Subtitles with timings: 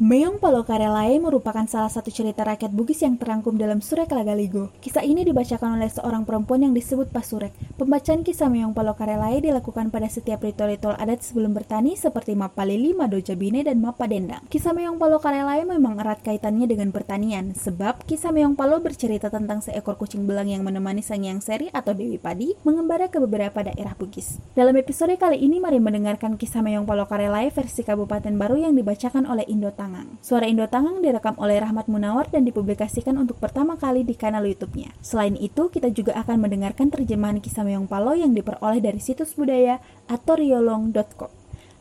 [0.00, 4.72] Meong Palokarelae merupakan salah satu cerita rakyat Bugis yang terangkum dalam Surek Lagaligo.
[4.80, 7.52] Kisah ini dibacakan oleh seorang perempuan yang disebut Pasurek.
[7.76, 13.76] Pembacaan kisah Meong Palokarelae dilakukan pada setiap ritual-ritual adat sebelum bertani seperti Mapalili, Madojabine, dan
[13.84, 14.40] Mapadendang.
[14.48, 20.00] Kisah Meong Palokarelae memang erat kaitannya dengan pertanian, sebab kisah Meong Palo bercerita tentang seekor
[20.00, 24.40] kucing belang yang menemani Sang Yang Seri atau Dewi Padi mengembara ke beberapa daerah Bugis.
[24.56, 29.44] Dalam episode kali ini, mari mendengarkan kisah Meong Palokarelae versi Kabupaten Baru yang dibacakan oleh
[29.44, 29.89] Indo Tang.
[29.90, 30.22] Tangang.
[30.22, 34.94] Suara Indo Tangang direkam oleh Rahmat Munawar dan dipublikasikan untuk pertama kali di kanal YouTube-nya.
[35.02, 39.82] Selain itu, kita juga akan mendengarkan terjemahan kisah Meong Palo yang diperoleh dari situs budaya
[40.06, 41.34] atau riolong.com.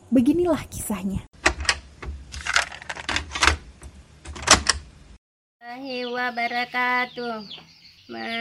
[0.10, 1.30] Beginilah kisahnya.
[6.10, 7.46] wabarakatuh.
[8.10, 8.34] Maka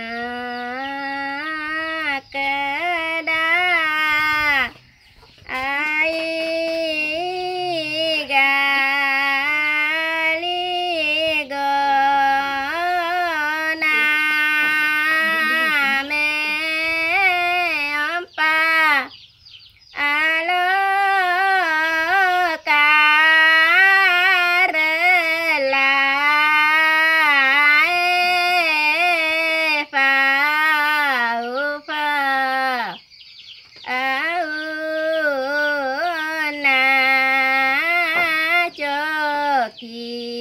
[39.80, 40.37] happy.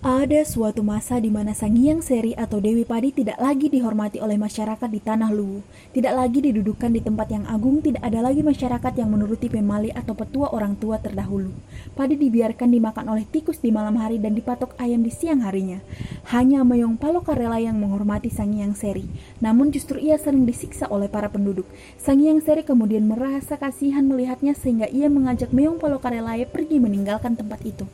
[0.00, 4.40] Ada suatu masa di mana Sang Hyang Seri atau Dewi Padi tidak lagi dihormati oleh
[4.40, 5.60] masyarakat di Tanah Luwu,
[5.92, 10.16] tidak lagi didudukan di tempat yang agung, tidak ada lagi masyarakat yang menuruti pemali atau
[10.16, 11.52] petua orang tua terdahulu.
[11.92, 15.84] Padi dibiarkan dimakan oleh tikus di malam hari dan dipatok ayam di siang harinya.
[16.28, 19.08] Hanya Mayong Palokarela yang menghormati Sang Hyang Seri,
[19.40, 21.64] namun justru ia sering disiksa oleh para penduduk.
[21.96, 27.64] Sang Hyang Seri kemudian merasa kasihan melihatnya sehingga ia mengajak Mayong Palokarelae pergi meninggalkan tempat
[27.64, 27.88] itu.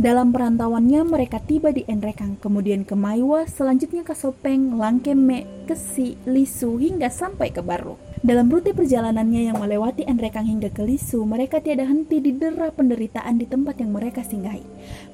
[0.00, 6.80] Dalam perantauannya mereka tiba di Enrekang, kemudian ke Maiwa, selanjutnya ke Sopeng, Langkeme, Kesi, Lisu,
[6.80, 8.11] hingga sampai ke Barlo.
[8.22, 13.50] Dalam rute perjalanannya yang melewati Enrekang hingga ke Lisu, mereka tiada henti didera penderitaan di
[13.50, 14.62] tempat yang mereka singgahi.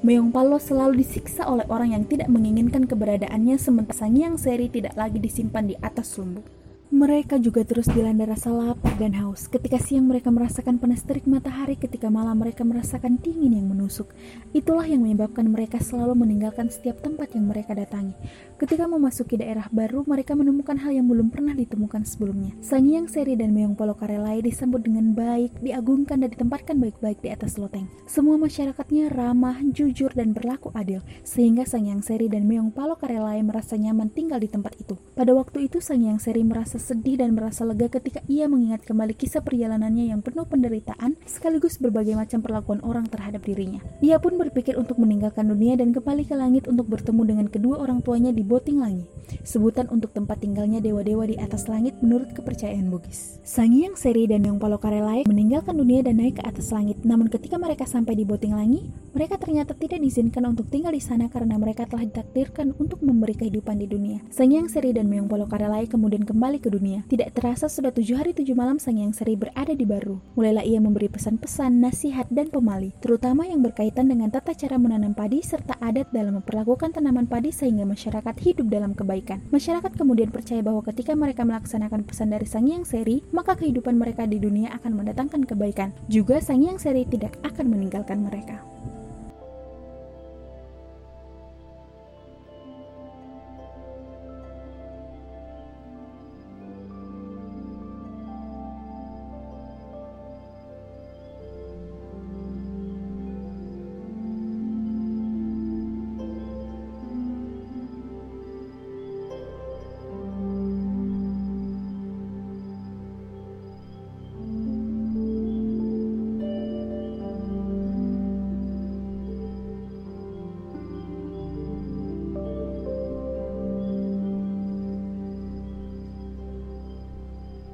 [0.05, 4.93] Meong Palo selalu disiksa oleh orang yang tidak menginginkan keberadaannya sementara Sang Yang Seri tidak
[4.93, 6.58] lagi disimpan di atas lumbung.
[6.89, 9.45] Mereka juga terus dilanda rasa lapar dan haus.
[9.45, 14.09] Ketika siang mereka merasakan panas terik matahari, ketika malam mereka merasakan dingin yang menusuk.
[14.57, 18.17] Itulah yang menyebabkan mereka selalu meninggalkan setiap tempat yang mereka datangi.
[18.57, 22.57] Ketika memasuki daerah baru, mereka menemukan hal yang belum pernah ditemukan sebelumnya.
[22.65, 27.61] Sang Yang Seri dan Meong Polokarelai disambut dengan baik, diagungkan dan ditempatkan baik-baik di atas
[27.61, 27.85] loteng.
[28.09, 33.77] Semua masyarakatnya ramah, jujur, dan berlaku adil, sehingga Sang Yang Seri dan Meong Palokarelai merasa
[33.77, 34.97] nyaman tinggal di tempat itu.
[35.13, 39.13] Pada waktu itu, Sang Yang Seri merasa sedih dan merasa lega ketika ia mengingat kembali
[39.13, 43.83] kisah perjalanannya yang penuh penderitaan sekaligus berbagai macam perlakuan orang terhadap dirinya.
[43.99, 47.99] Ia pun berpikir untuk meninggalkan dunia dan kembali ke langit untuk bertemu dengan kedua orang
[47.99, 49.05] tuanya di Boting Langi,
[49.43, 53.43] sebutan untuk tempat tinggalnya dewa-dewa di atas langit menurut kepercayaan Bugis.
[53.43, 57.59] Sang Hyang Seri dan Yang Palokarelai meninggalkan dunia dan naik ke atas langit, namun ketika
[57.59, 61.83] mereka sampai di Boting Langi, mereka ternyata tidak diizinkan untuk tinggal di sana karena mereka
[61.83, 64.23] telah ditakdirkan untuk memberi kehidupan di dunia.
[64.31, 67.01] Sang Hyang Seri dan Meong Palokarelai kemudian kembali ke dunia.
[67.09, 70.21] Tidak terasa sudah tujuh hari tujuh malam Sang Yang Seri berada di Baru.
[70.37, 75.41] Mulailah ia memberi pesan-pesan, nasihat, dan pemali, terutama yang berkaitan dengan tata cara menanam padi
[75.41, 79.41] serta adat dalam memperlakukan tanaman padi sehingga masyarakat hidup dalam kebaikan.
[79.49, 84.29] Masyarakat kemudian percaya bahwa ketika mereka melaksanakan pesan dari Sang Yang Seri, maka kehidupan mereka
[84.29, 85.89] di dunia akan mendatangkan kebaikan.
[86.05, 88.61] Juga Sang Yang Seri tidak akan meninggalkan mereka.